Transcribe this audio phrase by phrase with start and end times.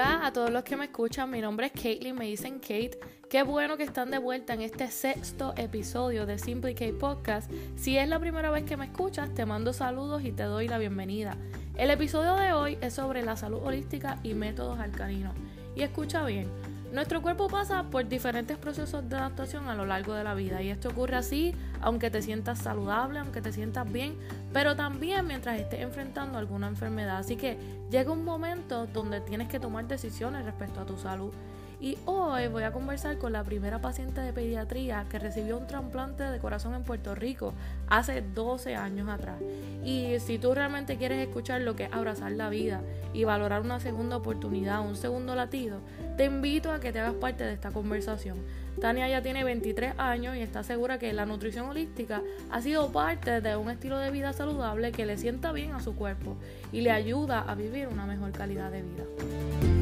[0.00, 2.98] Hola a todos los que me escuchan, mi nombre es Caitlin, me dicen Kate.
[3.28, 7.52] Qué bueno que están de vuelta en este sexto episodio de Simply Kate Podcast.
[7.76, 10.78] Si es la primera vez que me escuchas, te mando saludos y te doy la
[10.78, 11.36] bienvenida.
[11.76, 15.34] El episodio de hoy es sobre la salud holística y métodos alcalinos.
[15.76, 16.48] Y escucha bien,
[16.92, 20.70] nuestro cuerpo pasa por diferentes procesos de adaptación a lo largo de la vida y
[20.70, 24.16] esto ocurre así aunque te sientas saludable, aunque te sientas bien,
[24.52, 27.18] pero también mientras estés enfrentando alguna enfermedad.
[27.18, 27.56] Así que
[27.90, 31.32] llega un momento donde tienes que tomar decisiones respecto a tu salud.
[31.80, 36.24] Y hoy voy a conversar con la primera paciente de pediatría que recibió un trasplante
[36.24, 37.54] de corazón en Puerto Rico
[37.88, 39.36] hace 12 años atrás.
[39.82, 42.82] Y si tú realmente quieres escuchar lo que es abrazar la vida
[43.14, 45.80] y valorar una segunda oportunidad, un segundo latido,
[46.18, 48.36] te invito a que te hagas parte de esta conversación.
[48.78, 53.40] Tania ya tiene 23 años y está segura que la nutrición holística ha sido parte
[53.40, 56.36] de un estilo de vida saludable que le sienta bien a su cuerpo
[56.72, 59.79] y le ayuda a vivir una mejor calidad de vida.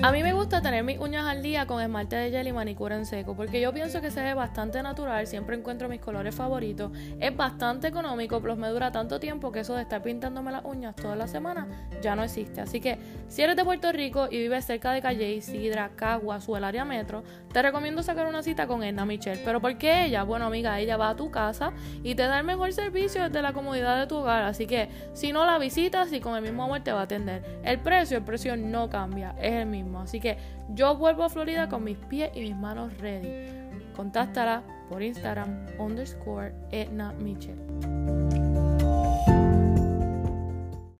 [0.00, 2.94] A mí me gusta tener mis uñas al día con esmalte de gel y manicura
[2.94, 6.92] en seco, porque yo pienso que se ve bastante natural, siempre encuentro mis colores favoritos,
[7.18, 10.94] es bastante económico, pero me dura tanto tiempo que eso de estar pintándome las uñas
[10.94, 11.66] toda la semana
[12.00, 12.60] ya no existe.
[12.60, 16.56] Así que si eres de Puerto Rico y vives cerca de Calle, Sidra, Caguas o
[16.56, 19.42] el área metro, te recomiendo sacar una cita con Edna Michelle.
[19.44, 20.22] ¿Pero por qué ella?
[20.22, 21.72] Bueno, amiga, ella va a tu casa
[22.04, 24.44] y te da el mejor servicio desde la comodidad de tu hogar.
[24.44, 27.42] Así que si no la visitas y con el mismo amor te va a atender.
[27.64, 29.87] El precio, el precio no cambia, es el mismo.
[29.96, 30.36] Así que
[30.70, 33.46] yo vuelvo a Florida con mis pies y mis manos ready.
[33.94, 37.58] Contáctala por Instagram underscore Edna Mitchell.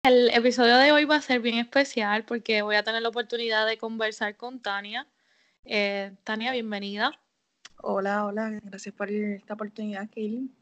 [0.03, 3.67] El episodio de hoy va a ser bien especial porque voy a tener la oportunidad
[3.67, 5.07] de conversar con Tania.
[5.65, 7.11] Eh, Tania, bienvenida.
[7.81, 10.53] Hola, hola, gracias por esta oportunidad, Kaylin.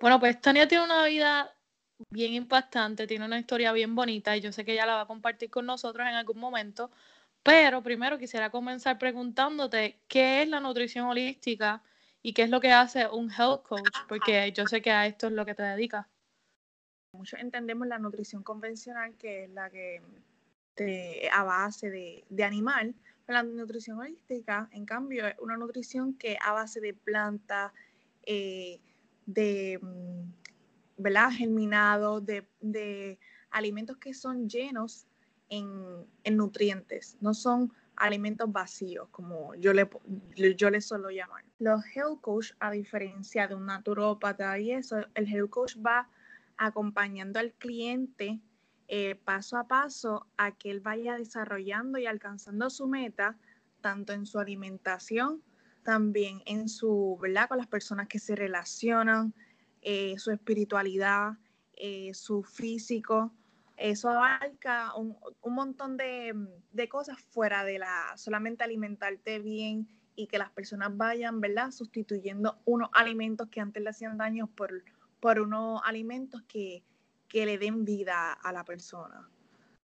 [0.00, 1.52] Bueno, pues Tania tiene una vida
[2.10, 5.06] bien impactante, tiene una historia bien bonita y yo sé que ella la va a
[5.06, 6.90] compartir con nosotros en algún momento,
[7.46, 11.80] pero primero quisiera comenzar preguntándote qué es la nutrición holística
[12.20, 15.28] y qué es lo que hace un health coach, porque yo sé que a esto
[15.28, 16.08] es lo que te dedicas.
[17.12, 20.02] Muchos entendemos la nutrición convencional, que es la que
[20.74, 26.14] te, a base de, de animal, pero la nutrición holística, en cambio, es una nutrición
[26.14, 27.72] que a base de plantas,
[28.24, 28.80] eh,
[29.24, 30.32] de mm,
[30.96, 31.30] ¿verdad?
[31.30, 33.20] germinados, de, de
[33.50, 35.06] alimentos que son llenos
[35.48, 39.88] en, nutrientes, no son alimentos vacíos, como yo le,
[40.56, 41.44] yo le suelo llamar.
[41.58, 46.08] Los health coach, a diferencia de un naturópata y eso, el health coach va
[46.58, 48.40] acompañando al cliente
[48.88, 53.36] eh, paso a paso a que él vaya desarrollando y alcanzando su meta,
[53.80, 55.42] tanto en su alimentación,
[55.82, 57.48] también en su, ¿verdad?
[57.48, 59.34] Con las personas que se relacionan,
[59.82, 61.32] eh, su espiritualidad,
[61.74, 63.32] eh, su físico,
[63.76, 66.34] eso abarca un, montón de,
[66.88, 71.70] cosas fuera de la solamente alimentarte bien y que las personas vayan, ¿verdad?
[71.70, 74.82] Sustituyendo unos alimentos que antes le hacían daño por,
[75.20, 76.82] por unos alimentos que,
[77.32, 79.28] le den vida a la persona.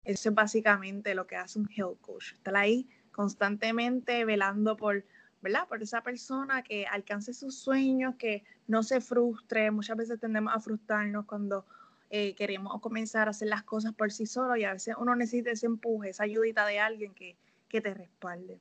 [0.05, 2.35] Eso es básicamente lo que hace un health coach.
[2.35, 5.05] Estar ahí constantemente velando por,
[5.43, 5.67] ¿verdad?
[5.67, 9.73] Por esa persona que alcance sus sueños, que no se frustre.
[9.73, 11.67] Muchas veces tendemos a frustrarnos cuando
[12.13, 15.53] eh, queremos comenzar a hacer las cosas por sí solo y a veces uno necesita
[15.53, 17.37] ese empuje, esa ayudita de alguien que,
[17.69, 18.59] te respalde.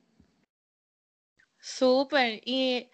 [1.58, 2.40] Súper.
[2.44, 2.88] Y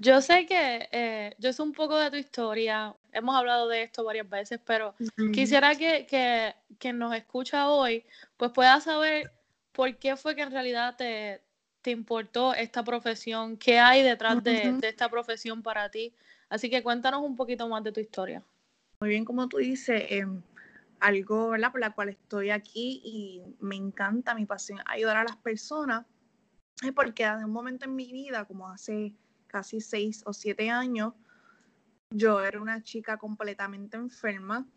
[0.00, 4.02] yo sé que eh, yo sé un poco de tu historia, hemos hablado de esto
[4.02, 4.96] varias veces, pero
[5.32, 8.04] quisiera que, que quien nos escucha hoy,
[8.36, 9.32] pues pueda saber
[9.70, 11.42] por qué fue que en realidad te,
[11.80, 16.12] te importó esta profesión, qué hay detrás de, de, esta profesión para ti.
[16.48, 18.42] Así que cuéntanos un poquito más de tu historia
[19.02, 20.42] muy bien como tú dices, em,
[21.00, 21.72] algo ¿verdad?
[21.72, 26.06] por la cual estoy aquí y me encanta mi pasión ayudar a las personas,
[26.84, 29.12] es porque en un momento en mi vida, como hace
[29.48, 31.14] casi seis o siete años,
[32.10, 34.68] yo era una chica completamente enferma,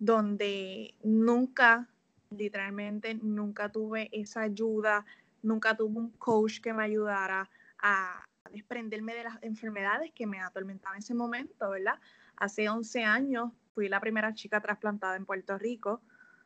[0.00, 1.88] donde nunca,
[2.30, 5.06] literalmente, nunca tuve esa ayuda,
[5.40, 7.48] nunca tuve un coach que me ayudara
[7.78, 12.00] a desprenderme de las enfermedades que me atormentaban en ese momento, ¿verdad?
[12.36, 16.02] Hace 11 años fui la primera chica trasplantada en Puerto Rico,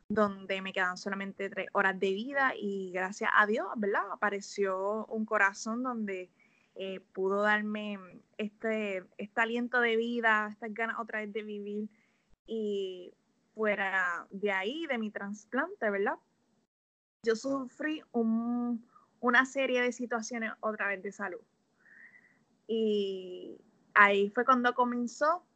[0.07, 4.03] donde me quedan solamente tres horas de vida y gracias a Dios, ¿verdad?
[4.13, 6.29] Apareció un corazón donde
[6.75, 7.99] eh, pudo darme
[8.37, 11.89] este, este aliento de vida, estas ganas otra vez de vivir
[12.47, 13.15] y
[13.55, 16.19] fuera de ahí, de mi trasplante, ¿verdad?
[17.23, 21.41] Yo sufrí una serie de situaciones otra vez de salud.
[22.67, 23.57] Y
[23.95, 25.47] ahí fue cuando comenzó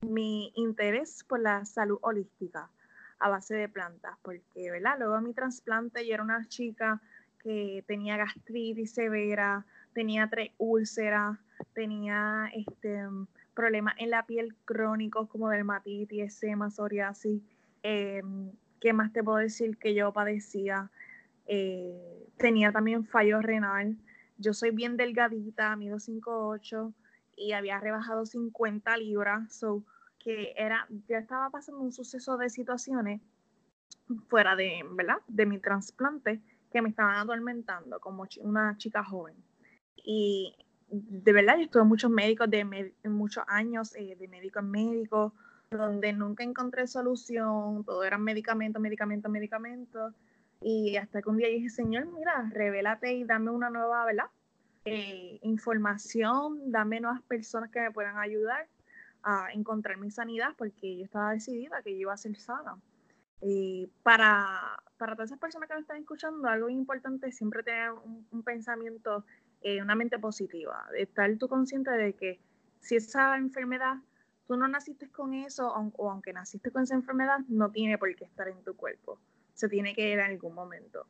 [0.00, 2.70] mi interés por la salud holística
[3.18, 4.96] a base de plantas, porque, ¿verdad?
[4.98, 7.00] Luego de mi trasplante yo era una chica
[7.42, 9.64] que tenía gastritis severa,
[9.94, 11.38] tenía tres úlceras,
[11.72, 13.06] tenía este,
[13.54, 17.40] problemas en la piel crónicos como dermatitis, eczema, psoriasis.
[17.82, 18.50] Em,
[18.80, 20.90] ¿Qué más te puedo decir que yo padecía?
[21.46, 23.96] Eh, tenía también fallo renal.
[24.36, 26.92] Yo soy bien delgadita, mido 5'8
[27.36, 29.54] y había rebajado 50 libras.
[29.54, 29.84] So,
[30.18, 33.20] que era, ya estaba pasando un suceso de situaciones
[34.28, 35.18] fuera de, ¿verdad?
[35.28, 36.40] De mi trasplante
[36.72, 39.36] que me estaban atormentando como una chica joven.
[39.96, 40.56] Y
[40.88, 45.32] de verdad, yo estuve en muchos médicos, de muchos años eh, de médico en médico,
[45.70, 50.14] donde nunca encontré solución, todo eran medicamentos, medicamentos, medicamentos.
[50.60, 54.26] Y hasta que un día dije, Señor, mira, revélate y dame una nueva, ¿verdad?
[54.88, 58.68] Eh, información, dame nuevas personas que me puedan ayudar
[59.24, 62.78] a encontrar mi sanidad, porque yo estaba decidida que yo iba a ser sana.
[63.42, 67.90] Y para, para todas esas personas que me están escuchando, algo importante es siempre tener
[67.90, 69.24] un, pensamiento,
[69.60, 72.38] eh, una mente positiva, estar tú consciente de que
[72.78, 73.96] si esa enfermedad,
[74.46, 75.66] tú no naciste con eso,
[75.96, 79.18] o, aunque naciste con esa enfermedad, no tiene por qué estar en tu cuerpo,
[79.52, 81.08] se tiene que ir en algún momento.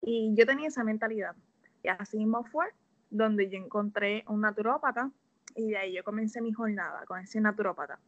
[0.00, 1.36] Y yo tenía esa mentalidad.
[1.82, 2.68] Y así mismo fue
[3.10, 5.10] donde yo encontré un naturópata
[5.54, 7.98] y de ahí yo comencé mi jornada con ese naturópata.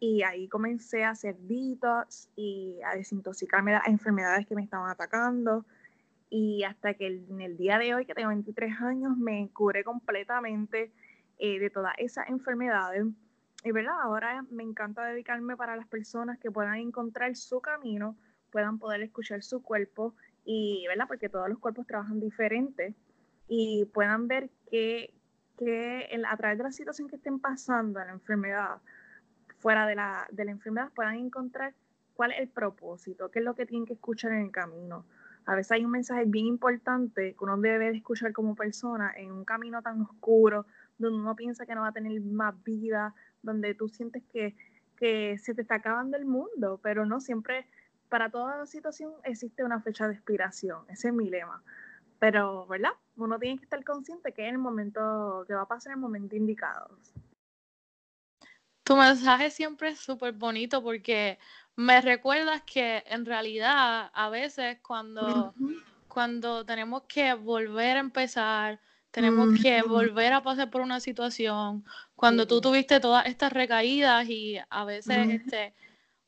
[0.00, 4.88] Y ahí comencé a hacer detox y a desintoxicarme de las enfermedades que me estaban
[4.88, 5.66] atacando.
[6.30, 10.92] Y hasta que en el día de hoy, que tengo 23 años, me curé completamente
[11.38, 13.06] eh, de todas esas enfermedades.
[13.64, 18.16] Y verdad, ahora me encanta dedicarme para las personas que puedan encontrar su camino,
[18.52, 20.14] puedan poder escuchar su cuerpo
[20.44, 21.06] y, ¿verdad?
[21.08, 22.94] Porque todos los cuerpos trabajan diferente
[23.48, 25.14] y puedan ver que,
[25.56, 28.80] que a través de la situación que estén pasando en la enfermedad,
[29.58, 31.74] fuera de la, de la enfermedad, puedan encontrar
[32.14, 35.04] cuál es el propósito, qué es lo que tienen que escuchar en el camino.
[35.46, 39.32] A veces hay un mensaje bien importante que uno debe de escuchar como persona en
[39.32, 40.66] un camino tan oscuro,
[40.98, 44.54] donde uno piensa que no va a tener más vida, donde tú sientes que,
[44.96, 47.66] que se te está acabando el mundo, pero no siempre,
[48.08, 51.62] para toda situación existe una fecha de expiración, ese es mi lema.
[52.18, 52.92] Pero, ¿verdad?
[53.16, 56.36] Uno tiene que estar consciente que es el momento, que va a pasar el momento
[56.36, 56.90] indicado.
[58.82, 61.38] Tu mensaje siempre es súper bonito porque
[61.76, 65.54] me recuerdas que en realidad a veces cuando,
[66.08, 68.80] cuando tenemos que volver a empezar,
[69.10, 71.84] tenemos que volver a pasar por una situación,
[72.16, 75.74] cuando tú tuviste todas estas recaídas y a veces este,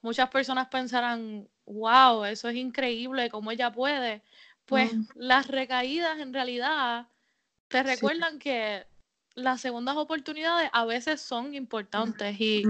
[0.02, 4.22] muchas personas pensarán, wow, eso es increíble, cómo ella puede,
[4.70, 7.08] pues las recaídas en realidad
[7.68, 8.86] te recuerdan que
[9.34, 12.62] las segundas oportunidades a veces son importantes y,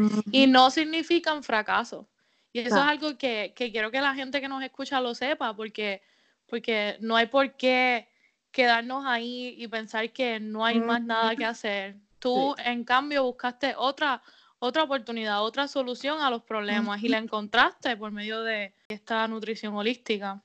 [0.49, 2.09] no significan fracaso.
[2.53, 6.03] Y eso es algo que, quiero que la gente que nos escucha lo sepa, porque,
[6.47, 8.09] porque no hay por qué
[8.51, 11.97] quedarnos ahí y pensar que no hay más nada que hacer.
[12.19, 14.23] Tú, en cambio, buscaste otra,
[14.59, 19.75] otra oportunidad, otra solución a los problemas y la encontraste por medio de esta nutrición
[19.77, 20.43] holística.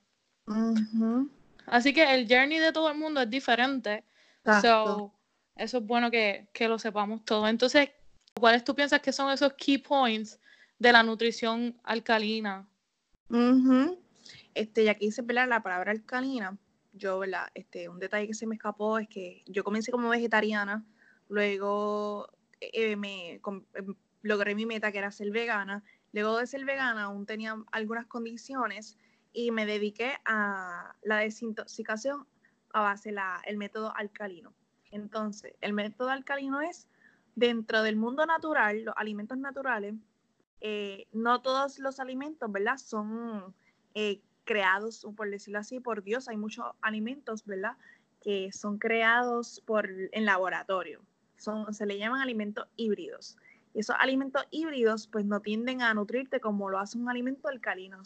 [1.68, 4.04] Así que el journey de todo el mundo es diferente.
[4.62, 5.12] So,
[5.56, 7.48] eso es bueno que, lo sepamos todo.
[7.48, 7.90] Entonces,
[8.40, 10.40] ¿cuáles tú piensas que son esos key points
[10.78, 12.68] de la nutrición alcalina?
[14.54, 16.58] Este, y aquí se pelea la palabra alcalina.
[16.94, 17.48] Yo, ¿verdad?
[17.54, 20.86] Este, un detalle que se me escapó es que yo comencé como vegetariana,
[21.28, 22.30] luego
[22.62, 25.84] eh, me em, logré mi meta que era ser vegana.
[26.14, 28.98] Luego de ser vegana aún tenía algunas condiciones
[29.36, 32.26] y me dediqué a la desintoxicación
[32.72, 33.14] a base
[33.46, 34.54] del método alcalino.
[34.92, 36.88] Entonces, el método alcalino es
[37.36, 39.94] dentro del mundo natural, los alimentos naturales,
[40.62, 42.78] eh, no todos los alimentos, ¿verdad?
[42.78, 43.54] Son
[43.94, 46.30] eh, creados, por decirlo así, por Dios.
[46.30, 47.76] Hay muchos alimentos, ¿verdad?
[48.22, 51.02] Que son creados por, en laboratorio.
[51.36, 53.38] Son, se le llaman alimentos híbridos.
[53.74, 58.06] Y esos alimentos híbridos, pues no tienden a nutrirte como lo hace un alimento alcalino.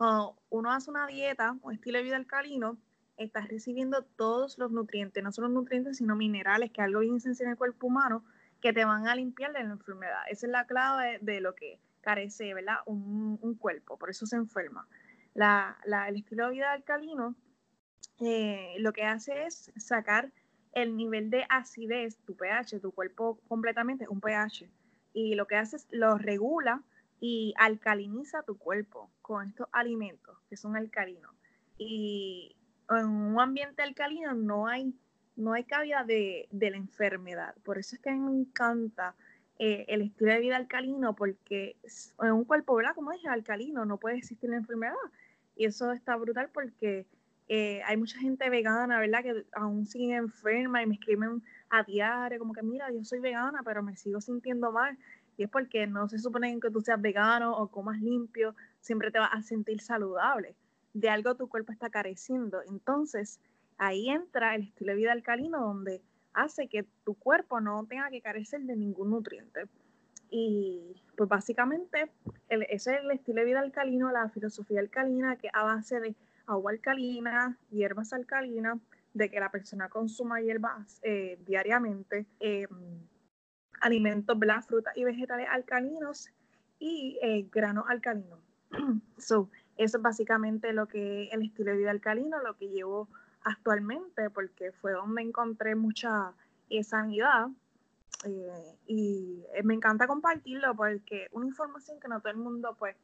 [0.00, 2.78] Cuando uno hace una dieta, un estilo de vida alcalino,
[3.18, 7.48] estás recibiendo todos los nutrientes, no solo nutrientes, sino minerales, que es algo bien esencial
[7.48, 8.24] en el cuerpo humano,
[8.62, 10.22] que te van a limpiar de la enfermedad.
[10.30, 12.76] Esa es la clave de, lo que carece, ¿verdad?
[12.86, 14.88] Un, cuerpo, por eso se enferma.
[15.34, 17.36] el estilo de vida alcalino
[18.20, 20.32] eh, lo que hace es sacar
[20.72, 24.66] el nivel de acidez, tu pH, tu cuerpo completamente un pH,
[25.12, 26.82] y lo que hace es lo regula
[27.20, 31.32] y alcaliniza tu cuerpo con estos alimentos que son alcalinos.
[31.76, 32.56] Y
[32.88, 34.94] en un ambiente alcalino no hay,
[35.36, 37.54] no hay cabida de, la enfermedad.
[37.62, 39.14] Por eso es que a mí me encanta
[39.58, 41.76] eh, el estilo de vida alcalino porque
[42.22, 42.94] en un cuerpo, ¿verdad?
[42.94, 44.94] Como dije, alcalino, no puede existir la enfermedad.
[45.56, 47.06] Y eso está brutal porque
[47.48, 49.22] eh, hay mucha gente vegana, ¿verdad?
[49.22, 53.62] Que aún siguen enferma y me escriben a diario, como que mira, yo soy vegana,
[53.64, 54.96] pero me sigo sintiendo mal.
[55.40, 59.18] Y es porque no se supone que tú seas vegano o comas limpio, siempre te
[59.18, 60.54] vas a sentir saludable.
[60.92, 62.60] De algo tu cuerpo está careciendo.
[62.68, 63.40] Entonces,
[63.78, 66.02] ahí entra el estilo de vida alcalino, donde
[66.34, 69.62] hace que tu cuerpo no tenga que carecer de ningún nutriente.
[70.28, 72.10] Y pues básicamente
[72.50, 76.72] ese es el estilo de vida alcalino, la filosofía alcalina, que a base de agua
[76.72, 78.78] alcalina, hierbas alcalinas,
[79.14, 82.68] de que la persona consuma hierbas eh, diariamente, eh,
[83.80, 86.30] alimentos, frutas y vegetales alcalinos
[86.78, 88.40] y eh, granos alcalinos.
[89.18, 93.08] so, eso es básicamente lo que el estilo de vida alcalino, lo que llevo
[93.44, 96.32] actualmente, porque fue donde encontré mucha
[96.68, 97.48] eh, sanidad.
[98.24, 102.96] Eh, y eh, me encanta compartirlo porque una información que no todo el mundo pues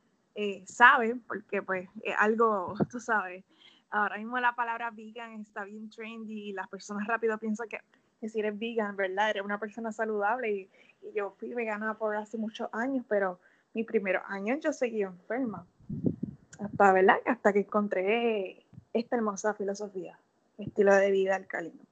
[0.66, 3.42] sabe, porque pues es algo, tú sabes,
[3.88, 7.80] ahora mismo la palabra vegan está bien trendy y las personas rápido piensan que
[8.20, 9.30] si eres vegan, ¿verdad?
[9.30, 10.70] Eres una persona saludable y,
[11.02, 13.38] y yo fui vegana por hace muchos años, pero
[13.74, 15.66] mis primeros años yo seguí enferma.
[16.58, 17.16] Hasta, ¿verdad?
[17.26, 20.18] Hasta que encontré esta hermosa filosofía
[20.58, 21.84] estilo de vida alcalino.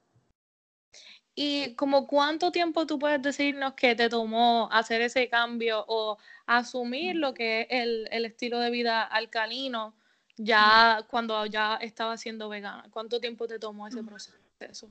[1.34, 6.16] ¿Y como cuánto tiempo tú puedes decirnos que te tomó hacer ese cambio o
[6.46, 9.94] asumir lo que es el, estilo de vida alcalino
[10.36, 12.86] ya cuando ya estaba siendo vegana?
[12.90, 14.88] ¿Cuánto tiempo te tomó ese proceso?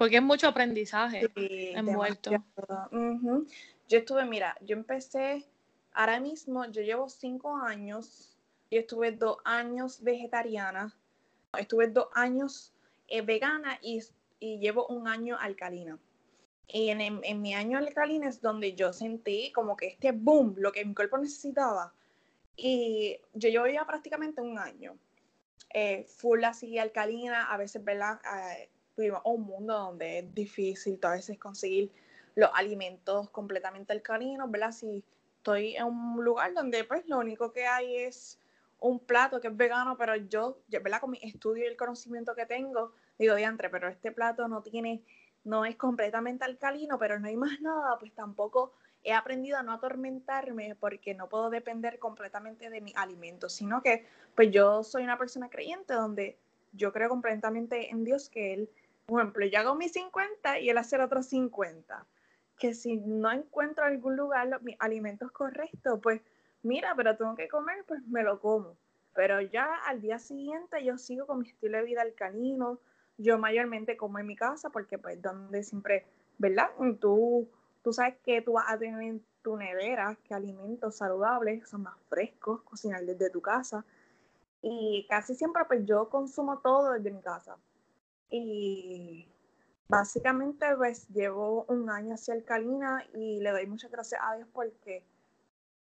[0.00, 1.30] Porque es mucho aprendizaje
[1.76, 2.30] envuelto.
[3.86, 5.44] Yo estuve, mira, yo empecé,
[5.92, 8.34] ahora mismo yo llevo cinco años,
[8.70, 10.96] yo estuve dos años vegetariana,
[11.58, 12.72] estuve dos años
[13.08, 14.00] eh, vegana y,
[14.40, 15.98] llevo un año alcalina.
[16.66, 20.82] Y en, mi año alcalina es donde yo sentí como que este boom, lo que
[20.82, 21.92] mi cuerpo necesitaba.
[22.56, 24.96] Y yo llevo ya prácticamente un año.
[25.74, 28.18] Eh, full así alcalina, a veces, ¿verdad?
[28.24, 31.90] Eh, vivimos un mundo donde es difícil a veces conseguir
[32.34, 34.72] los alimentos completamente alcalinos, ¿verdad?
[34.72, 35.04] Si
[35.38, 38.38] estoy en un lugar donde pues lo único que hay es
[38.78, 41.00] un plato que es vegano, pero yo, ¿verdad?
[41.00, 45.02] Con mi estudio y el conocimiento que tengo, digo, diantre, pero este plato no tiene,
[45.44, 49.72] no es completamente alcalino, pero no hay más nada, pues tampoco he aprendido a no
[49.72, 55.18] atormentarme porque no puedo depender completamente de mi alimento, sino que pues yo soy una
[55.18, 56.38] persona creyente donde
[56.72, 58.70] yo creo completamente en Dios que Él,
[59.06, 62.06] por ejemplo, yo hago mis 50 y Él hace otros 50,
[62.58, 66.20] que si no encuentro algún lugar los, mis alimentos correctos, pues
[66.62, 68.76] mira, pero tengo que comer, pues me lo como.
[69.14, 72.78] Pero ya al día siguiente yo sigo con mi estilo de vida alcalino.
[73.18, 76.06] Yo mayormente como en mi casa porque pues donde siempre,
[76.38, 76.70] ¿verdad?
[77.00, 77.48] Tú,
[77.82, 81.96] tú sabes que tú vas a tener en tu nevera, que alimentos saludables son más
[82.08, 83.84] frescos, cocinar desde tu casa.
[84.62, 87.56] Y casi siempre pues yo consumo todo desde mi casa.
[88.30, 89.28] Y
[89.88, 95.02] básicamente pues llevo un año hacia alcalina y le doy muchas gracias a Dios porque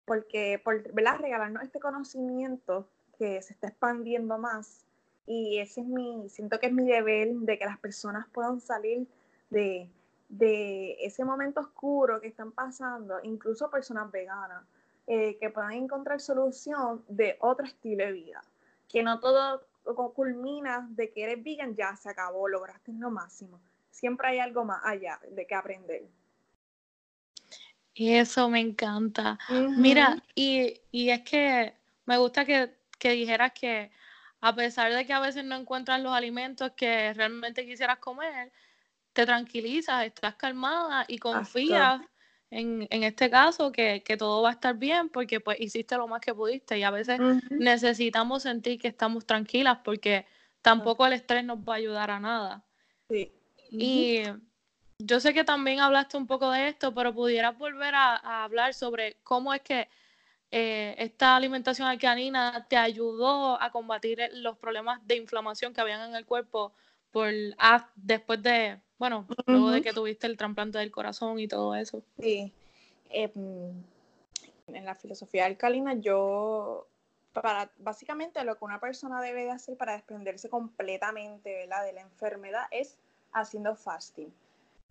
[0.06, 1.18] porque por ¿verdad?
[1.20, 4.86] regalarnos este conocimiento que se está expandiendo más
[5.26, 9.06] y ese es mi, siento que es mi deber de que las personas puedan salir
[9.50, 9.90] de,
[10.30, 14.64] de ese momento oscuro que están pasando, incluso personas veganas,
[15.06, 18.42] eh, que puedan encontrar solución de otro estilo de vida,
[18.88, 19.66] que no todo
[20.14, 23.60] culmina de que eres vegan, ya se acabó, lograste lo máximo.
[23.90, 26.02] Siempre hay algo más allá de que aprender.
[27.94, 29.38] Eso me encanta.
[29.76, 31.74] Mira, y, es que
[32.06, 33.90] me gusta que, dijeras que
[34.40, 38.52] a pesar de que a veces no encuentras los alimentos que realmente quisieras comer,
[39.12, 42.00] te tranquilizas, estás calmada y confías
[42.50, 46.34] en, este caso que, todo va a estar bien porque pues hiciste lo más que
[46.34, 50.26] pudiste y a veces necesitamos sentir que estamos tranquilas porque
[50.62, 52.64] tampoco el estrés nos va a ayudar a nada.
[53.10, 53.32] Sí.
[53.70, 54.22] Y
[54.98, 59.18] yo sé que también hablaste un poco de esto, pero pudieras volver a, hablar sobre
[59.22, 59.88] cómo es que
[60.50, 66.16] eh, esta alimentación alcalina te ayudó a combatir los problemas de inflamación que habían en
[66.16, 66.72] el cuerpo
[67.10, 71.74] por ah, después de, bueno, luego de que tuviste el trasplante del corazón y todo
[71.74, 72.02] eso.
[72.18, 72.52] Sí.
[73.10, 73.72] Em,
[74.66, 76.86] en la filosofía alcalina yo
[77.32, 82.66] para básicamente lo que una persona debe de hacer para desprenderse completamente de la enfermedad
[82.70, 82.98] es
[83.32, 84.30] haciendo fasting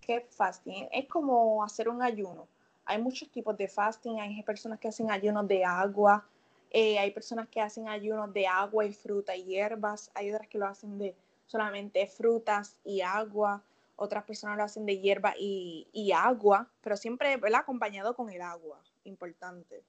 [0.08, 2.48] que fasting es como hacer un ayuno.
[2.86, 6.26] Hay muchos tipos de fasting, hay personas que hacen ayunos de agua,
[6.72, 10.58] eh, hay personas que hacen ayunos de agua y fruta y hierbas, hay otras que
[10.58, 11.14] lo hacen de
[11.48, 13.64] solamente frutas y agua,
[13.96, 17.62] otras personas lo hacen de hierba y, y agua, pero siempre, ¿verdad?
[17.62, 19.84] Acompañado con el agua, importante.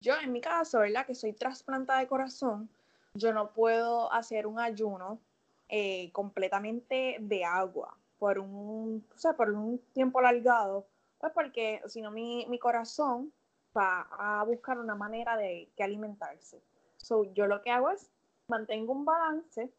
[0.00, 1.04] Yo en mi caso, ¿verdad?
[1.06, 2.70] Que soy trasplanta de corazón,
[3.14, 5.20] yo no puedo hacer un ayuno
[5.68, 10.86] eh, completamente de agua por un, o sea, por un tiempo alargado,
[11.18, 13.32] pues porque si no mi, mi, corazón
[13.76, 16.60] va a buscar una manera de que alimentarse.
[16.96, 18.10] So, yo lo que hago es
[18.48, 19.70] mantengo un balance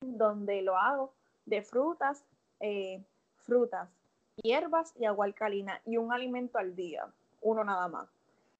[0.00, 1.12] donde lo hago
[1.46, 2.24] de frutas,
[2.60, 3.02] eh,
[3.36, 3.88] frutas,
[4.36, 7.06] hierbas y agua alcalina y un alimento al día,
[7.42, 8.08] uno nada más.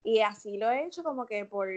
[0.02, 1.68] Y así lo he hecho como que por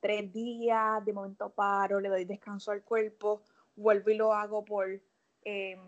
[0.00, 3.42] tres días, de momento paro, le doy descanso al cuerpo,
[3.76, 4.88] vuelvo y lo hago por
[5.44, 5.80] em,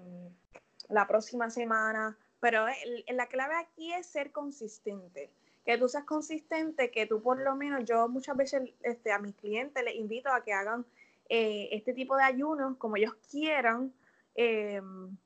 [0.89, 2.17] la próxima semana.
[2.41, 2.65] Pero
[3.09, 5.31] la clave aquí es ser consistente.
[5.65, 9.35] Que tú seas consistente, que tú por lo menos, yo muchas veces este, a mis
[9.35, 10.87] clientes les invito a que hagan
[11.31, 13.95] eh, este tipo de ayunos como ellos quieran,
[14.35, 15.17] em,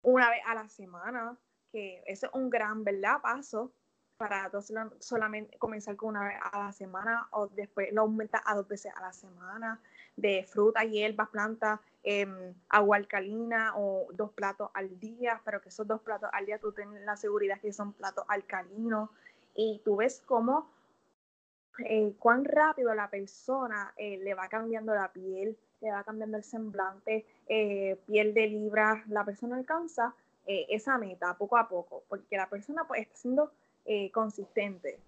[0.00, 1.36] una vez a la semana,
[1.70, 3.20] que ese es un gran, ¿verdad?
[3.22, 3.70] Paso
[4.16, 4.50] para
[5.00, 8.90] solamente comenzar con una vez a la semana o después lo aumenta a dos veces
[8.96, 9.82] a la semana
[10.16, 15.86] de fruta, hierbas, plantas, em, agua alcalina o dos platos al día, pero que esos
[15.86, 19.10] dos platos al día tú tienes la seguridad que son platos alcalinos
[19.54, 20.70] y tú ves cómo
[21.78, 26.44] eh, cuán rápido la persona eh, le va cambiando la piel, le va cambiando el
[26.44, 30.14] semblante, eh, piel de libra, la persona alcanza
[30.46, 33.50] esa meta poco a poco, porque la persona pues está siendo
[34.12, 34.98] consistente,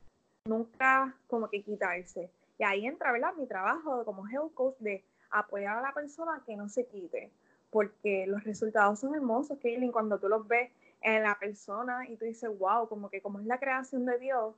[0.46, 2.30] nunca como que quitarse.
[2.58, 3.34] Y ahí entra, ¿verdad?
[3.34, 7.30] Mi trabajo como health coach de apoyar a la persona que no se quite,
[7.68, 10.70] porque los resultados son hermosos, Kaylin, cuando tú los ves
[11.02, 14.54] en la persona y tú dices, wow, como que como es la creación de Dios,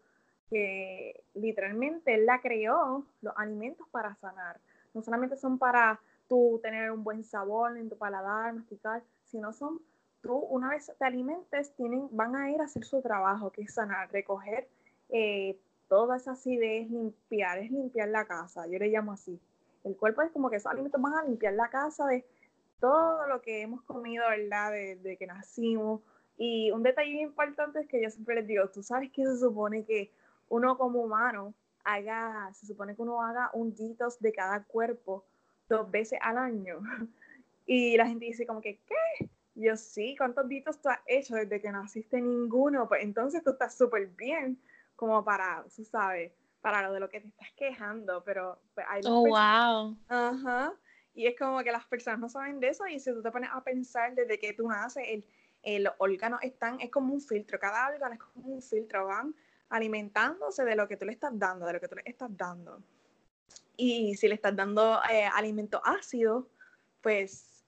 [0.51, 4.61] que literalmente Él la creó, los alimentos para sanar.
[4.95, 9.81] No solamente son para tú tener un buen sabor en tu paladar, masticar, sino son
[10.23, 13.75] tú, una vez te alimentes, tienen, van a ir a hacer su trabajo, que es
[13.75, 14.69] sanar, recoger
[15.11, 19.41] eh, todas esas ideas, limpiar, es limpiar la casa, yo le llamo así.
[19.85, 22.25] El cuerpo es como que esos alimentos van a limpiar la casa de
[22.81, 24.73] todo lo que hemos comido, ¿verdad?
[24.73, 26.03] Desde que nacimos.
[26.37, 29.85] Y un detalle importante es que yo siempre les digo, tú sabes que se supone
[29.85, 30.13] que
[30.49, 35.25] uno como humano haga, se supone que uno haga un detox de cada cuerpo
[35.69, 36.81] dos veces al año.
[37.71, 39.29] Y la gente dice como que, ¿qué?
[39.55, 42.19] Yo sí, ¿cuántos detox tú has hecho desde que naciste?
[42.19, 42.89] Ninguno.
[42.89, 44.59] Pues entonces tú estás súper bien
[44.97, 46.33] como para, tú sabes,
[46.63, 49.99] para lo de lo que te estás quejando, pero pues, hay Oh, wow.
[50.09, 50.73] Ajá.
[51.13, 53.51] Y es como que las personas no saben de eso y si tú te pones
[53.53, 55.05] a pensar desde que tú naces,
[55.63, 59.35] el, los órganos están, es como un filtro, cada órgano es como un filtro, van
[59.71, 62.83] alimentándose de lo que tú le estás dando, de lo que tú le estás dando.
[63.77, 66.49] Y si le estás dando eh, alimento ácido,
[67.01, 67.65] pues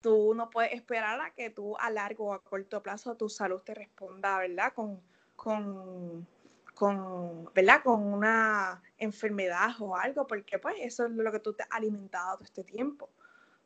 [0.00, 3.60] tú no puedes esperar a que tú a largo o a corto plazo tu salud
[3.62, 4.72] te responda, ¿verdad?
[4.74, 5.00] Con,
[5.34, 6.26] con,
[6.74, 7.82] con, ¿verdad?
[7.82, 12.36] con una enfermedad o algo, porque pues eso es lo que tú te has alimentado
[12.36, 13.08] todo este tiempo.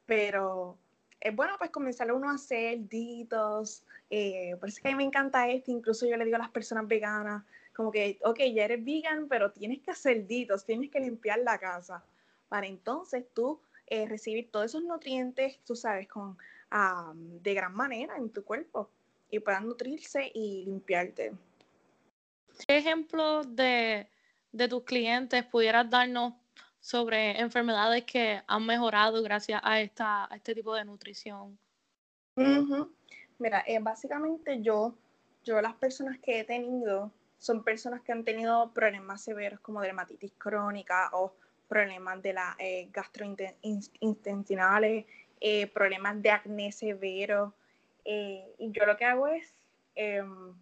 [0.06, 0.76] Pero
[1.20, 5.04] es bueno pues comenzar uno a hacer ditos, eh, por eso que a mí me
[5.04, 8.84] encanta esto, incluso yo le digo a las personas veganas, como que, ok, ya eres
[8.84, 12.04] vegan, pero tienes que hacer ditos, tienes que limpiar la casa,
[12.48, 16.36] para entonces tú eh, recibir todos esos nutrientes, tú sabes, con,
[17.42, 18.90] de gran manera en tu cuerpo
[19.30, 21.32] y puedan nutrirse y limpiarte.
[22.66, 24.08] ¿Qué ejemplo de,
[24.52, 26.34] de tus clientes pudieras darnos
[26.80, 31.58] sobre enfermedades que han mejorado gracias a, esta, a este tipo de nutrición?
[33.38, 34.94] Mira, eh, básicamente yo,
[35.44, 40.32] yo las personas que he tenido son personas que han tenido problemas severos como dermatitis
[40.36, 41.34] crónica o
[41.68, 45.06] problemas de la eh, gastrointestinales,
[45.40, 47.54] eh, problemas de acné severo.
[48.04, 49.54] Eh, y yo lo que hago es,
[49.94, 50.54] em,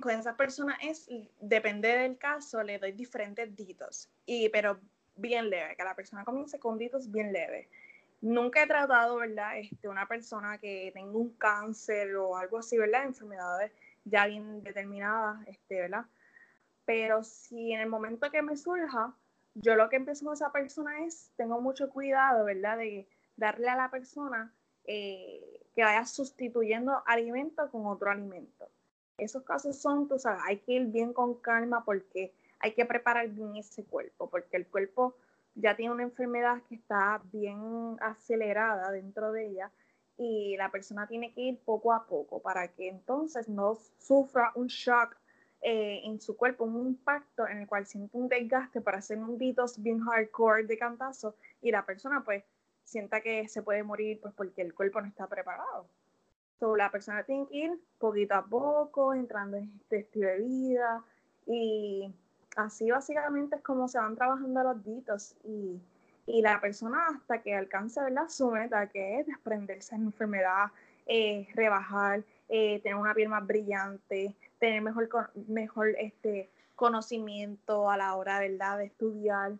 [0.00, 1.08] con esas personas es,
[1.40, 4.80] depende del caso, le doy diferentes ditos, y, pero
[5.14, 7.68] bien leve, que la persona comience con ditos bien leve.
[8.20, 9.58] Nunca he tratado, ¿verdad?
[9.58, 13.04] Este, una persona que tenga un cáncer o algo así, ¿verdad?
[13.04, 13.70] Enfermedades
[14.04, 16.06] ya bien determinadas, este, ¿verdad?
[16.84, 19.14] Pero si en el momento que me surja,
[19.54, 22.78] yo lo que empiezo con esa persona es, tengo mucho cuidado, ¿verdad?
[22.78, 24.52] De darle a la persona
[24.84, 28.68] eh, que vaya sustituyendo alimento con otro alimento.
[29.18, 33.28] Esos casos son, tú sabes, hay que ir bien con calma porque hay que preparar
[33.28, 35.16] bien ese cuerpo, porque el cuerpo
[35.54, 39.70] ya tiene una enfermedad que está bien acelerada dentro de ella
[40.18, 44.66] y la persona tiene que ir poco a poco para que entonces no sufra un
[44.66, 45.16] shock
[45.62, 49.38] eh, en su cuerpo, un impacto en el cual siente un desgaste para hacer un
[49.38, 52.44] detox bien hardcore de cantazo y la persona pues
[52.84, 55.86] sienta que se puede morir pues porque el cuerpo no está preparado.
[56.76, 61.04] la persona tiene que ir poquito a poco, entrando en este estilo de vida
[61.46, 62.12] y
[62.56, 65.80] así básicamente es como se van trabajando los ditos y,
[66.26, 68.28] la persona hasta que alcance ¿verdad?
[68.28, 70.66] su meta, que es desprenderse de enfermedad,
[71.06, 75.08] eh, rebajar, eh, tener una piel más brillante, tener mejor,
[75.48, 78.78] mejor este, conocimiento a la hora ¿verdad?
[78.78, 79.52] de estudiar.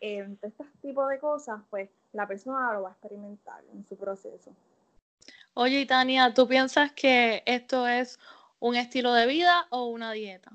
[0.00, 4.54] Eh, este tipo de cosas, pues la persona lo va a experimentar en su proceso.
[5.54, 8.18] Oye, Tania, ¿tú piensas que esto es
[8.60, 10.52] un estilo de vida o una dieta?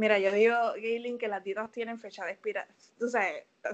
[0.00, 3.22] Mira, yo digo, Gaylin, que las dietas tienen fecha de expiración, o sea,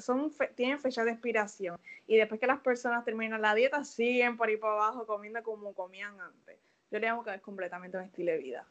[0.01, 1.79] son tienen fecha de expiración.
[2.09, 5.73] Y después que las personas terminan la dieta, siguen por ahí por abajo comiendo como
[5.73, 6.59] comían antes.
[6.91, 8.67] Yo le digo que es completamente un estilo de vida.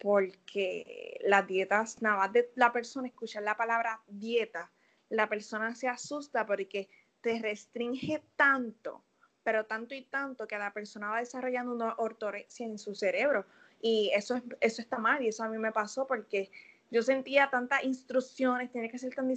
[0.00, 4.72] Porque las dietas, nada más de la persona escuchar la palabra dieta,
[5.08, 6.88] la persona se asusta porque
[7.20, 9.04] te restringe tanto
[9.44, 13.46] pero tanto y tanto que la persona va desarrollando una ortorexia en su cerebro.
[13.80, 16.50] Y eso, eso está mal, y eso a mí me pasó porque
[16.90, 19.28] yo sentía tantas instrucciones, tenía que ser tan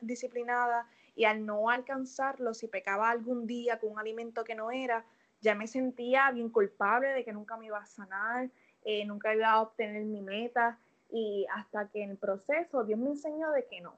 [0.00, 5.04] disciplinada, y al no alcanzarlo, si pecaba algún día con un alimento que no era,
[5.40, 8.50] ya me sentía bien culpable de que nunca me iba a sanar,
[8.84, 10.78] eh, nunca iba a obtener mi meta,
[11.10, 13.94] y hasta que en el proceso Dios me enseñó de que no,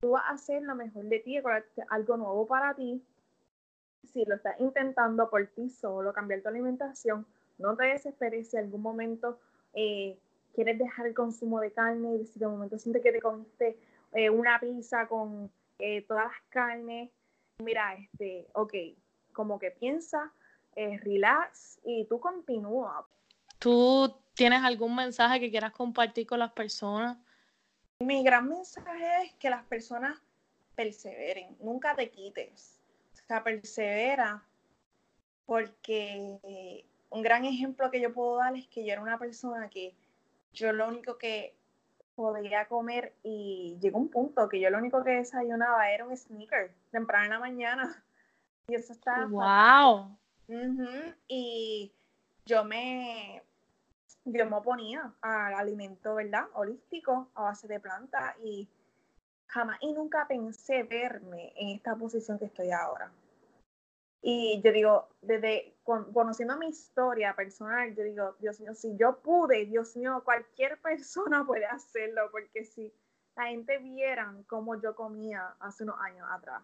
[0.00, 1.38] tú vas a hacer lo mejor de ti,
[1.88, 3.02] algo nuevo para ti,
[4.04, 7.26] si lo estás intentando por ti solo, cambiar tu alimentación,
[7.58, 9.38] no te desesperes si algún momento
[9.74, 10.18] eh,
[10.54, 13.78] quieres dejar el consumo de carne y si de momento sientes que te comiste
[14.12, 17.10] eh, una pizza con eh, todas las carnes,
[17.58, 18.74] mira, este, ok,
[19.32, 20.32] como que piensa,
[20.74, 23.06] relax y tú continúa.
[23.58, 27.18] ¿Tú tienes algún mensaje que quieras compartir con las personas?
[27.98, 30.18] Mi gran mensaje es que las personas
[30.74, 32.80] perseveren, nunca te quites
[33.38, 34.42] persevera,
[35.46, 39.94] porque un gran ejemplo que yo puedo dar es que yo era una persona que
[40.52, 41.54] yo lo único que
[42.14, 46.72] podía comer y llegó un punto que yo lo único que desayunaba era un sneaker
[46.90, 48.04] temprano en la mañana.
[48.68, 49.26] Y eso está...
[49.26, 50.16] ¡Wow!
[51.26, 51.92] Y
[52.46, 53.42] yo me,
[54.24, 56.44] yo me oponía al alimento, ¿verdad?
[56.54, 58.68] Holístico, a base de planta y
[59.48, 63.10] jamás y nunca pensé verme en esta posición que estoy ahora.
[64.22, 69.64] Y yo digo, desde conociendo mi historia personal, yo digo, Dios mío, si yo pude,
[69.66, 72.92] Dios mío, cualquier persona puede hacerlo, porque si
[73.36, 76.62] la gente vieran cómo yo comía hace unos años atrás.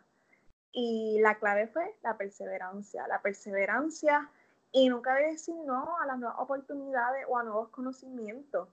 [0.72, 4.30] Y la clave fue la perseverancia, la perseverancia
[4.72, 8.68] y nunca decir no a las nuevas oportunidades o a nuevos conocimientos.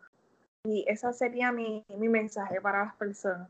[0.65, 3.49] Y ese sería mi, mi mensaje para las personas.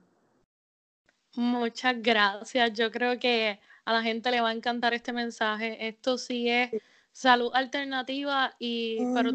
[1.35, 2.73] Muchas gracias.
[2.73, 5.87] Yo creo que a la gente le va a encantar este mensaje.
[5.87, 6.71] Esto sí es
[7.11, 9.31] salud alternativa y pero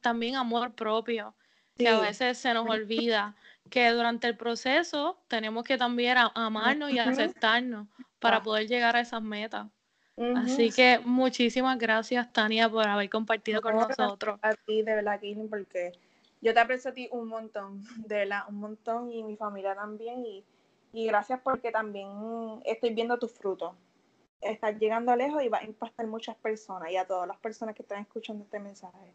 [0.00, 1.34] también amor propio,
[1.76, 3.34] que a veces se nos olvida
[3.70, 7.86] que durante el proceso tenemos que también amarnos y aceptarnos
[8.18, 9.66] para poder llegar a esas metas.
[10.36, 14.38] Así que muchísimas gracias, Tania, por haber compartido con nosotros.
[14.42, 15.92] A ti, de verdad, porque
[16.40, 20.24] yo te aprecio a ti un montón, de verdad, un montón, y mi familia también,
[20.26, 20.44] y
[20.92, 22.08] y gracias porque también
[22.64, 23.74] estoy viendo tus frutos.
[24.40, 27.82] Estás llegando lejos y va a impactar muchas personas y a todas las personas que
[27.82, 29.12] están escuchando este mensaje.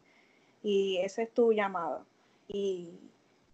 [0.61, 2.05] Y ese es tu llamado.
[2.47, 2.99] Y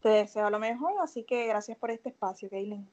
[0.02, 2.88] te deseo lo mejor, así que gracias por este espacio, Kaylin.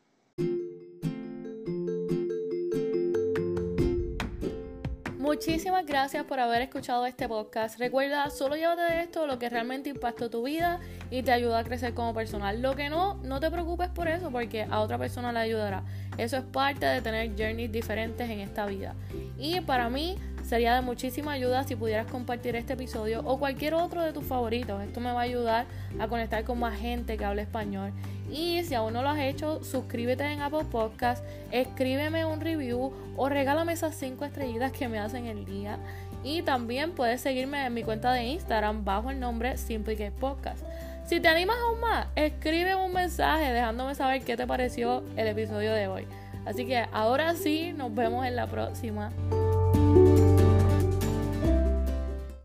[5.26, 7.80] Muchísimas gracias por haber escuchado este podcast.
[7.80, 10.78] Recuerda, solo llévate de esto lo que realmente impactó tu vida
[11.10, 12.62] y te ayuda a crecer como personal.
[12.62, 15.82] Lo que no, no te preocupes por eso porque a otra persona le ayudará.
[16.16, 18.94] Eso es parte de tener journeys diferentes en esta vida.
[19.36, 24.04] Y para mí sería de muchísima ayuda si pudieras compartir este episodio o cualquier otro
[24.04, 24.80] de tus favoritos.
[24.80, 25.66] Esto me va a ayudar
[25.98, 27.92] a conectar con más gente que hable español
[28.30, 33.28] y si aún no lo has hecho, suscríbete en Apple Podcast, escríbeme un review o
[33.28, 35.78] regálame esas 5 estrellitas que me hacen el día.
[36.24, 40.64] Y también puedes seguirme en mi cuenta de Instagram bajo el nombre Simply Podcast.
[41.06, 45.72] Si te animas aún más, escribe un mensaje dejándome saber qué te pareció el episodio
[45.72, 46.06] de hoy.
[46.44, 49.12] Así que ahora sí, nos vemos en la próxima.